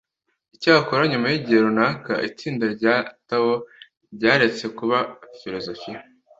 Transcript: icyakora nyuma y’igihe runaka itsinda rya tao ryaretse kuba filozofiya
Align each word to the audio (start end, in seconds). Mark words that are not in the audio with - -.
icyakora 0.55 1.01
nyuma 1.11 1.27
y’igihe 1.29 1.59
runaka 1.65 2.13
itsinda 2.29 2.65
rya 2.75 2.95
tao 3.27 3.51
ryaretse 4.15 4.65
kuba 4.77 4.97
filozofiya 5.39 5.99